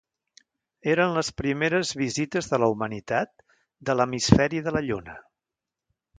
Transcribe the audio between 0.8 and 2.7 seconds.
Eren les primeres vistes de